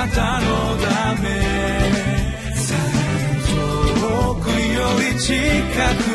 [0.00, 0.46] なたの
[0.78, 1.28] ため。
[4.00, 5.34] 遠くより近
[6.04, 6.09] く。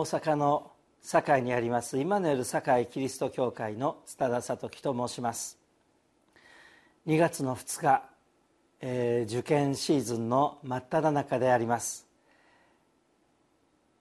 [0.00, 0.72] 大阪の
[1.02, 5.58] 堺にありますイマヌエル堺キリスト教会の津田聡樹と申します。
[7.06, 8.02] 2月の2日、
[8.80, 12.06] えー、受験シーズンの真っ只中であります。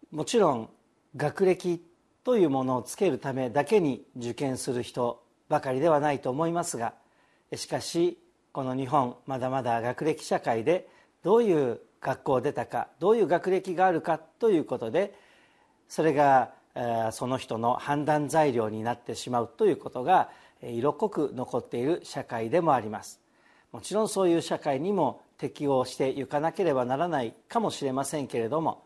[0.10, 0.70] もちろん
[1.18, 1.86] 学歴
[2.24, 6.94] というものをつけるためだけに受験する人ばかりではないと思いますが
[7.54, 8.18] しかし
[8.54, 10.88] この日本まだまだ学歴社会で
[11.24, 15.28] どういう学校を出たかどういう学歴があるかということで
[15.90, 16.52] それが
[17.12, 20.30] その人の判断材料になってしまうということが
[20.62, 23.20] 色濃く残っている社会でもあります。
[23.72, 28.84] もちろんそういう社会にも適応していかなければならないかもしれませんけれども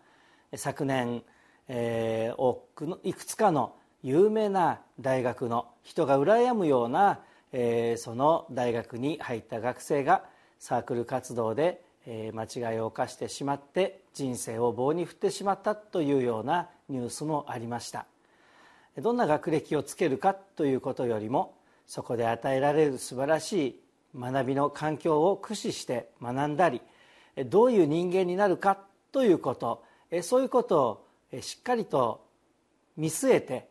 [0.56, 1.24] 昨年、
[1.70, 7.22] えー、多くのいくつかの有名な大学の人が羨むような、
[7.54, 10.26] えー、その大学に入った学生が
[10.60, 18.06] サークル活動でえ間違いを犯してしまって人生を棒に振ってしまったというようなニュースもありました。
[19.02, 21.56] どんな学歴をつけるかということよりも
[21.88, 23.80] そこで与えられる素晴らしい
[24.16, 26.82] 学びの環境を駆使して学んだり
[27.48, 28.78] どういう人間になるか
[29.12, 29.84] ということ
[30.22, 32.24] そういうことをしっかりと
[32.96, 33.68] 見据えて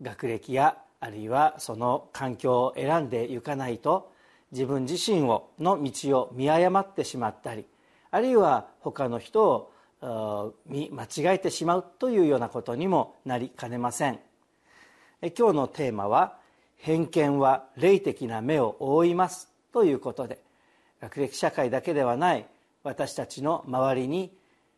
[0.00, 4.10] 学歴やあるいはその環境を選んでいかないと
[4.50, 7.66] 自分自身をの道を見誤ってしまったり
[8.10, 9.72] あるいは他の人を
[10.66, 14.18] 見間違えてしまうというようなことにもなりかねません。
[15.36, 16.38] 今日のテーマは
[16.76, 20.48] 「偏見は霊的な目を覆います」ということで。
[21.00, 22.46] 学歴社会だけではない
[22.82, 24.32] 私たちの周りに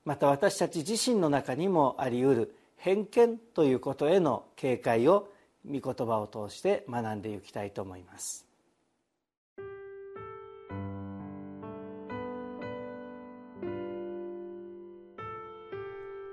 [0.04, 5.28] また私たち自身の中にもありうる偏見ということへの警戒を
[5.66, 8.49] 御言葉を通して学んでいきたいと思います。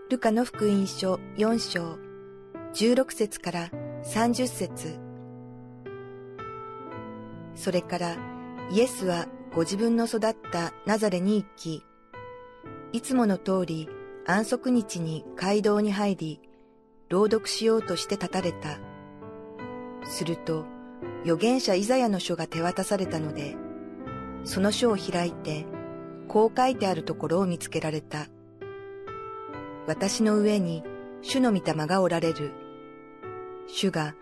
[0.09, 1.97] ルカの福音書4章
[2.73, 3.69] 16節から
[4.06, 5.00] 30節
[7.56, 8.16] それから
[8.72, 11.84] イエスはご自分の育ったナザレに行き、
[12.94, 13.90] いつもの通り
[14.25, 16.41] 安息日に街道に入り、
[17.09, 18.78] 朗読しようとして立たれた。
[20.06, 20.66] すると、
[21.23, 23.57] 預言者イザヤの書が手渡されたので、
[24.46, 25.66] その書を開いて、
[26.28, 28.28] こう書いてあるところを見つけられた。
[29.88, 30.84] 私の上に
[31.22, 32.52] 主の御霊がおられる。
[33.68, 34.16] 主が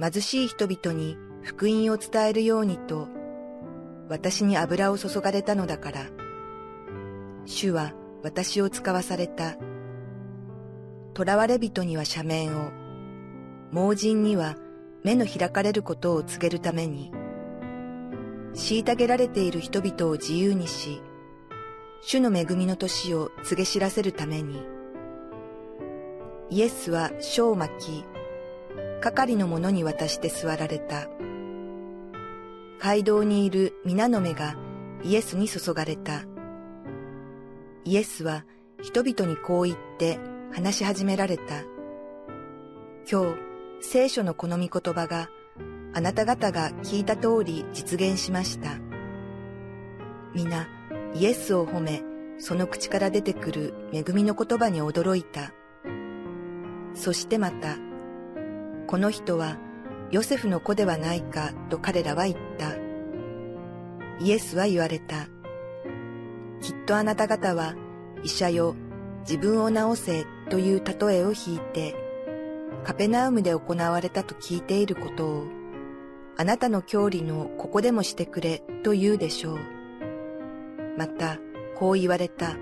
[0.00, 3.06] 貧しい人々に福音を伝えるようにと、
[4.08, 6.06] 私に油を注がれたのだから。
[7.44, 7.92] 主は
[8.22, 9.56] 私を使わされた。
[11.14, 12.70] 囚われ人には赦免を、
[13.72, 14.56] 盲人には
[15.04, 17.12] 目の開かれることを告げるために、
[18.54, 21.02] 虐げられている人々を自由にし、
[22.00, 24.79] 主の恵みの年を告げ知らせるために、
[26.50, 28.04] イエスは書を巻き、
[29.00, 31.08] 係の者に渡して座られた。
[32.80, 34.56] 街道にいる皆の目が
[35.04, 36.24] イエスに注がれた。
[37.84, 38.44] イエスは
[38.82, 40.18] 人々にこう言って
[40.50, 41.62] 話し始められた。
[43.08, 43.38] 今日、
[43.80, 45.30] 聖書のこの御言葉が
[45.94, 48.78] あなた方が聞いた通り実現しました。
[50.34, 50.66] 皆、
[51.14, 52.02] イエスを褒め、
[52.38, 55.52] その口から出てくる恵みの言葉に驚いた。
[57.00, 57.78] そしてまた、
[58.86, 59.56] この人は
[60.10, 62.74] ヨセフの子ではないかと彼らは言った。
[64.22, 65.28] イエスは言われた。
[66.60, 67.74] きっとあなた方は
[68.22, 68.76] 医者よ
[69.20, 71.96] 自分を治せという例えを引いて、
[72.84, 75.46] カペナウムで行われたと聞いていることを、
[76.36, 79.58] あなたの郷里のここでもしてくれと言うでしょう。
[80.98, 81.38] また、
[81.76, 82.58] こう言われた。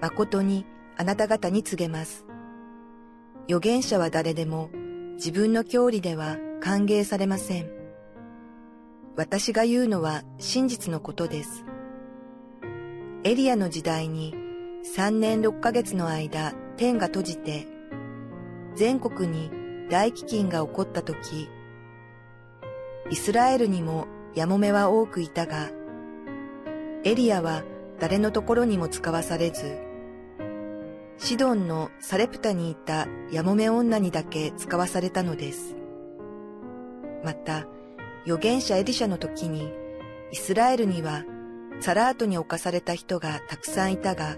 [0.00, 0.66] 誠に
[0.96, 2.27] あなた方に告げます。
[3.48, 4.68] 預言者は誰でも
[5.14, 7.70] 自分の教理では歓迎されません。
[9.16, 11.64] 私が言うのは真実のことです。
[13.24, 14.34] エリアの時代に
[14.94, 17.66] 3年6ヶ月の間天が閉じて
[18.76, 19.50] 全国に
[19.88, 21.48] 大飢饉が起こった時、
[23.10, 25.70] イスラエルにもやもめは多くいたが、
[27.02, 27.64] エリアは
[27.98, 29.87] 誰のところにも使わされず、
[31.20, 35.76] シドンのサレプタにいたやもめ女にだけ使わされたのです。
[37.24, 37.66] また、
[38.24, 39.72] 預言者エリシャの時に、
[40.30, 41.24] イスラエルには
[41.80, 44.36] サラートに侵された人がたくさんいたが、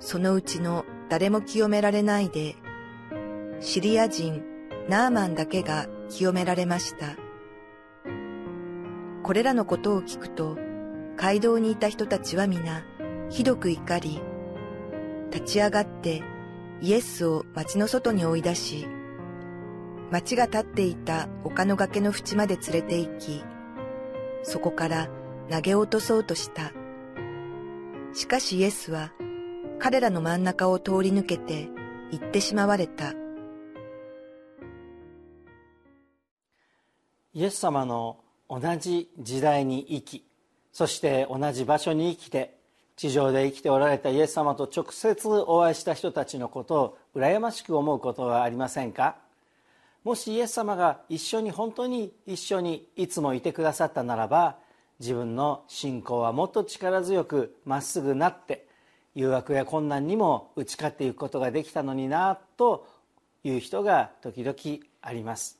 [0.00, 2.56] そのうちの誰も清められないで、
[3.60, 4.42] シリア人
[4.88, 7.16] ナーマンだけが清められました。
[9.22, 10.58] これらのことを聞くと、
[11.16, 12.84] 街道にいた人たちは皆、
[13.30, 14.20] ひどく怒り、
[15.34, 16.22] 立ち上がって
[16.80, 18.86] イエスを町の外に追い出し、
[20.12, 23.44] 町が立っていた丘の崖の縁まで連れて行き、
[24.44, 25.08] そこから
[25.50, 26.70] 投げ落とそうとした。
[28.12, 29.12] しかしイエスは
[29.80, 31.68] 彼らの真ん中を通り抜けて
[32.12, 33.12] 行ってしまわれた。
[37.32, 40.24] イエス様の同じ時代に生き
[40.70, 42.53] そして同じ場所に生きて
[42.96, 49.16] 地上で生きておられたイエス様と直接お会いした人たちのことを羨ましく思うことはありませんか？
[50.04, 54.56] もしイエス様が一緒に本当に一緒にいつもいてくださったならば
[55.00, 58.66] 自分の信仰はもっと力強くまっすぐなって
[59.14, 62.86] 誘惑や困難にも打ち勝っていくことができたのになと
[63.42, 65.58] いう人が時々あります。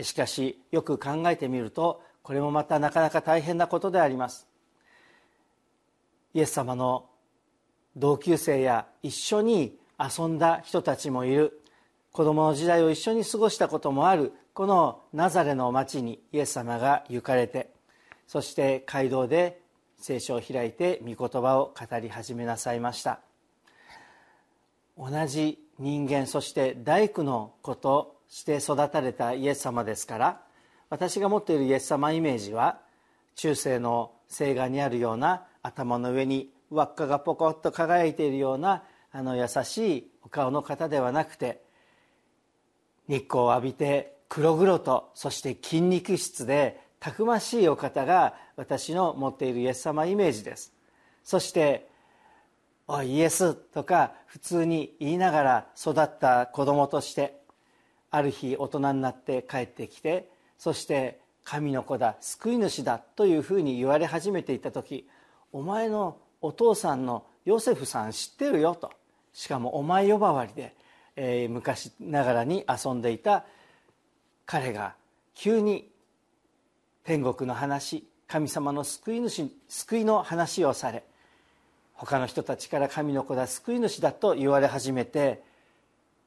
[0.00, 4.46] しかしよく考えてみるとこれもまたなかなか大変なことであります。
[6.34, 7.06] イエス様の
[7.96, 11.60] 同級生や一緒に遊んだ人たちもいる。
[12.12, 17.70] 子供の時代を一緒に過ごしたこともあるこのナザレの町にイエス様が行かれて
[18.28, 19.60] そして街道で
[19.98, 23.18] 聖書を開いて御言葉を語り始めなさいました。
[24.96, 30.40] 同じ人間そして大工の子として育たれたイエス様ですから
[30.90, 32.78] 私が持っているイエス様イメージは
[33.34, 41.62] 中世の聖画にあるような頭の上に輪っかがポコッと輝いているようなあの優しいお顔の方ではなくて
[43.08, 50.72] 日光を浴びて黒々とそして筋肉質でたくましいお方が私の持っているイエス様イメージです。
[51.22, 51.88] そして
[52.86, 57.40] 「おいイエス」とか普通に言いながら育った子供として
[58.10, 65.08] ある日大人になって帰ってきてそして神の子だ救い主だというふうに言われ始めていた時
[65.54, 68.90] お前のお父さんのヨセフさん知ってるよと。
[69.32, 70.74] しかもお前呼ばわりで、
[71.14, 73.44] えー、昔ながらに遊んでいた
[74.46, 74.94] 彼が
[75.34, 75.88] 急に
[77.04, 81.04] 天国の話神様の救い主救いの話をされ
[81.94, 85.42] 他の人たちから神の子だ救い主だと言われ始めて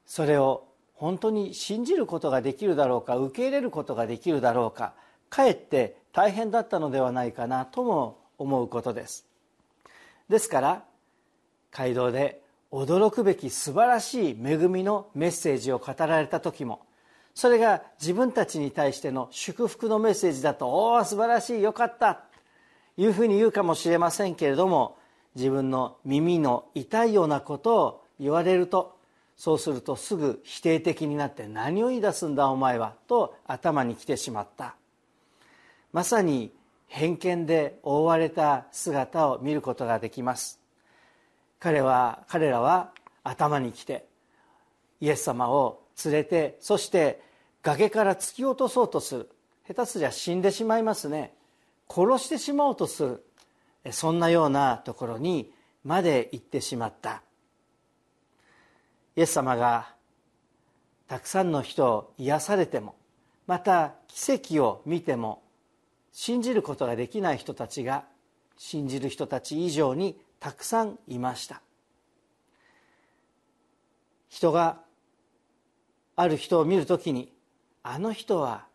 [0.06, 4.94] それを本当に信じることができるだろうか受け入れることができるだろうか
[5.30, 9.26] かえって大変だったのではないかなとも思うことです。
[10.30, 10.84] ですから
[11.72, 12.42] 街道で
[12.72, 16.82] 驚くべき素晴らしい恵みのメッセージを語られた時も
[17.34, 22.16] それが自分たちに対しての祝福のメッセージだと「おお素晴らしいよかった」
[22.98, 24.98] というふうに言うかもしれませんけれども
[25.36, 28.98] 自分の耳の痛いようなことを言われると
[29.36, 34.76] そうするとすぐ否定的になって何を言い出すんだお前はと頭に来てしまった。
[35.94, 36.52] まさに
[36.88, 40.60] 偏見で覆われた姿を見ることができます。
[41.60, 42.92] 彼は彼らは
[43.24, 44.06] 頭に来て
[45.02, 47.22] イエス様を連れてそして
[47.64, 49.30] 崖から突き落とそうとする。
[49.68, 51.34] 下手すりゃ死んでしまいますね。
[51.90, 53.24] 殺してしまおうとする。
[53.92, 55.52] そんなようなところに
[55.84, 57.22] まで行ってしまった。
[59.16, 59.94] イエス様が
[61.08, 62.96] たくさんの人を癒されても
[63.48, 65.42] また奇跡を見ても
[66.20, 68.04] 信じることができない人たちが
[68.58, 71.62] 信じる人たち以上にたくさんいました。
[74.28, 74.80] 人が
[76.16, 77.32] ある人を見るときに
[77.84, 78.66] あの人は、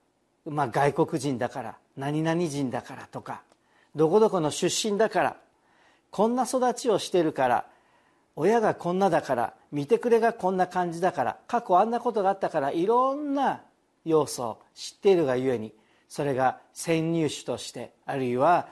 [0.47, 3.43] まあ、外国人だから何々人だからとか
[3.97, 5.37] どこどこの出身だから
[6.13, 7.67] こんな育ちをしてるから
[8.37, 13.63] 親がこんなだから見てくれがこんな感じだから過去あんなことがあったからいろんな
[14.05, 15.75] 要素を知っているがゆえに
[16.12, 18.69] それが先入種としてあるいは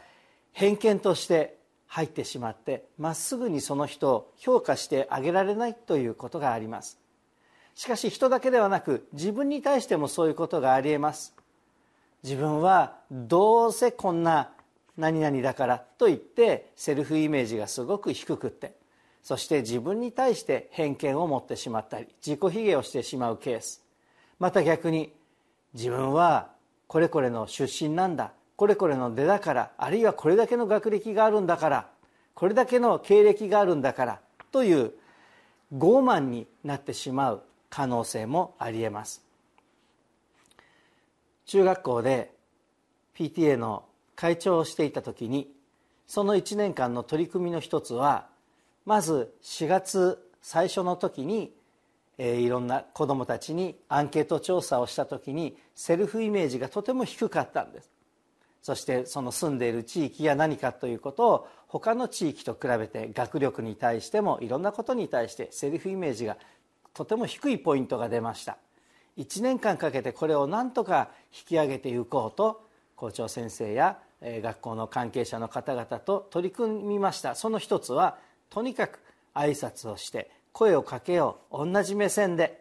[0.52, 1.56] 偏見として
[1.86, 6.98] 入ってしまってまっすぐにその人を評価してあげられないということがあります。
[7.74, 11.34] しかし人だけではなく自分に対してもそういうことがありえます。
[12.22, 14.50] 自分はどうせこんな
[14.98, 18.74] 何々だからと言ってセルフイメージがすごく低くって
[19.22, 23.82] そして自分に対して偏見を持ってしまったり自己卑下をしてしまうケース。
[24.38, 25.14] また逆に
[25.72, 26.59] 自分は
[26.90, 28.32] これこれの出身なんだ。
[28.56, 31.88] これこれの出だからあるいはこれだけの学歴があるんだから
[32.34, 34.20] これだけの経歴があるんだから
[34.50, 34.92] という
[35.72, 39.22] 傲慢になってしまう可能性もありえます。
[41.46, 42.32] 中学校で
[43.14, 43.84] PTA の
[44.16, 45.48] 会長をしていた時に
[46.08, 48.26] その1年間の取り組みの一つは
[48.84, 51.52] まず4月最初の時に、
[52.22, 57.90] え、いろんな子どもたちにアンケート調査をした時にセルフイメージがとても低かったんです。
[58.60, 66.36] そしてその住んでいる地域や何かということを他の地域と比べて学力に対してもいろんなことに対してセルフイメージが
[66.92, 68.58] とても低いポイントが出ました。
[69.16, 77.34] 1年間かけてこれを何とか引き上げていこうと校長先生や学校の関係者の方々と取り組みました。
[77.34, 78.18] その一つは
[78.50, 79.00] とにかく
[79.34, 81.72] 挨拶をして声をかけよう。
[81.72, 82.60] 同じ目線で。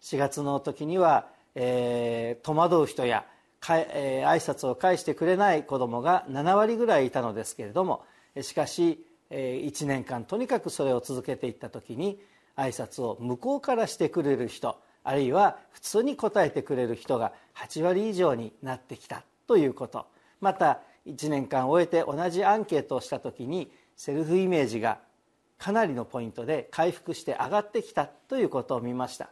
[0.00, 3.26] 4月の時には、えー、戸惑う人や
[3.60, 8.04] か、えー、挨拶を返してくれない子どもが7割ぐらいいたのですけれども
[8.42, 12.18] しかし、えー、1年間とにかくそれを続けていった時に
[12.56, 20.06] 挨拶を向こうからしてくれる人あるいは普通に答えてくれる人が8割以上になってきたということ。
[20.40, 24.98] また1年間終えて同じアンケートをした時にセルフイメージが
[25.58, 29.30] かなりのポイントで回復して上がってきたということを見ました。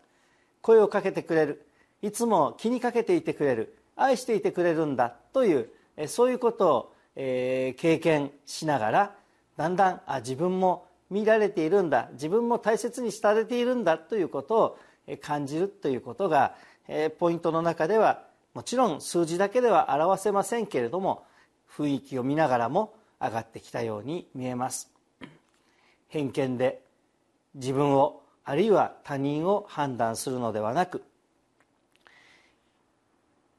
[0.61, 1.67] 声をかけてくれる。
[2.03, 3.77] いつも気にかけていてくれる。
[3.97, 5.69] 愛していてくれるんだという
[6.07, 9.15] そういうことを、え、経験しながら
[9.57, 12.09] だんだんあ自分も見られているんだ。
[12.13, 14.79] 自分も大切にされているんだということを
[15.21, 16.55] 感じるということが、
[16.89, 18.25] え、ポイントの中では
[18.55, 21.25] もちろん数字だけでは表せませんけれども
[21.71, 24.92] 雰囲気を見ながらも上がってきたように見えます。
[26.13, 26.83] 偏見で
[27.55, 31.03] 自分をあるいは他人を判断するのではなく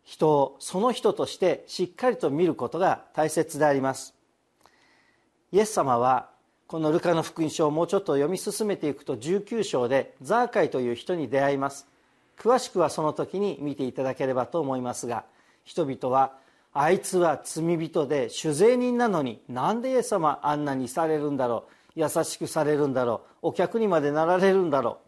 [0.03, 4.13] 人をその人としてしっかりと見ることが大切であります。
[5.51, 6.29] イエス様は
[6.67, 11.88] このルカの福音書をもうちょっと読み進めていくと19章でザーカイという人に出会います。
[12.38, 15.24] 詳しくはその時に見ていただければと思いますが
[15.63, 16.33] 人々は
[16.74, 21.82] あいつは罪人で酒税人なのになんでイエス様あんなにされるんだろう。
[21.95, 23.50] 優しくされるんだろう。
[23.50, 25.00] お客にまでなられるんだろ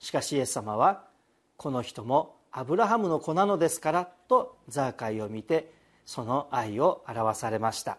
[0.00, 0.04] う。
[0.04, 1.04] しかしイエス様は
[1.56, 5.70] この人もアブラハムの子なのですからとザーカイを見て
[6.06, 7.98] その愛を表されました。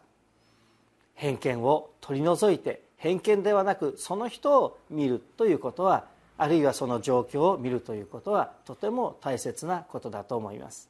[1.14, 6.06] 偏見を取り除いて偏見ではなくその人を見るということは
[6.38, 10.90] あるいはその状況を見るということはとても大切なことだと思います。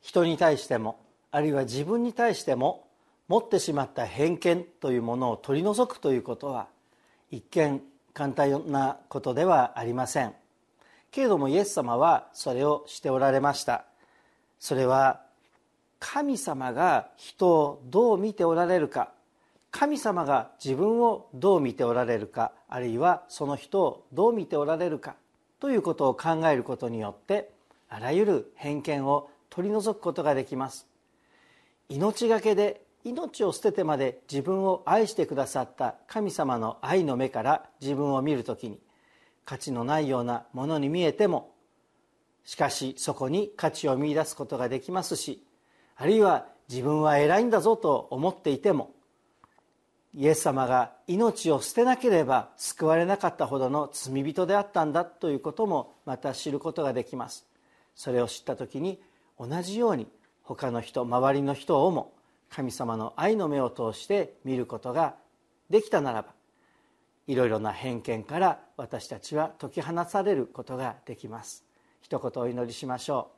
[0.00, 0.98] 人に対しても
[1.30, 2.86] あるいは自分に対しても
[3.28, 6.66] 持ってしまった偏見というものを取り除くということは
[7.30, 7.80] 一見
[8.12, 10.34] 簡単なことではありません。
[11.12, 13.84] けれどもイエス様はそれをしておられました。
[14.58, 15.20] それは
[16.00, 19.12] 神様が人をどう見ておられるか
[19.70, 25.14] 神様が自分をどう見ておられるかあるいはその人をどう見ておられるか
[25.60, 27.50] ということを考えることによって
[27.88, 30.86] あらゆる偏見を取り除くことができます。
[31.88, 38.78] 命がけで命を捨ててまで自分を愛してくださった神様の愛の目から自分を見るときに
[39.44, 41.52] 価値のないようなものに見えても
[42.44, 45.42] しかしそこに価値を見いだすことができますし
[45.96, 48.92] あるいは自分は偉いんだぞと思っていても
[50.14, 57.46] イエス様が命を捨てなければ救われなかったほどの罪人であったんだということもまた知ることができます。
[57.94, 59.00] それを知った時に
[59.40, 60.06] 同じように
[60.42, 62.12] 他の人周りの人をも
[62.50, 65.14] 神様の愛の目を通して見ることが
[65.70, 66.34] できたならば
[67.26, 71.64] いろいろな偏見から私たちは解き放されることができます。
[72.02, 73.30] 一言お祈りしましょ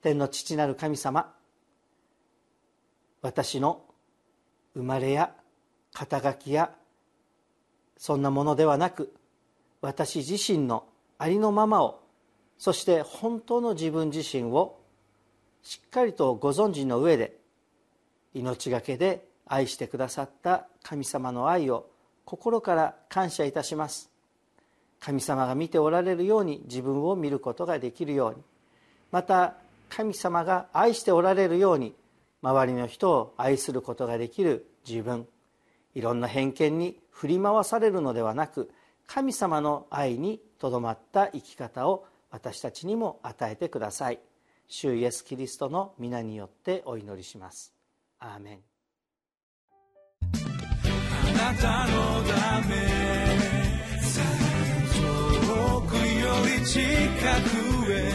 [0.00, 0.02] う。
[0.02, 1.32] 天の父なる神様
[3.22, 3.84] 私の
[4.74, 5.32] 生まれや
[5.94, 6.72] 肩書きや
[7.96, 9.14] そんなものではなく
[9.80, 10.84] 私自身の
[11.18, 12.02] ありのままを
[12.58, 14.81] そして本当の自分自身を
[15.62, 17.36] しっかりとご存知の上で
[18.34, 21.86] 命がけで愛してくださった神様の愛を
[22.24, 24.10] 心から感謝いたします。
[25.00, 28.42] 神様が見ておられるように自分を見ることができるように。
[29.10, 29.54] また
[29.88, 31.94] 神様が愛しておられるように
[32.40, 35.26] 周りの人を愛することができる自分。
[35.94, 38.70] いろんな偏見に振り回されるのではなく
[39.06, 44.20] 神様の愛にとどまった生き方を私たちにも与えてください。
[44.68, 47.74] 主イエス・キリストの皆によってお祈りします。
[48.18, 48.60] アーメン。
[50.22, 52.76] あなたのため
[55.42, 56.00] 遠くよ
[56.60, 56.80] り近
[57.50, 58.11] く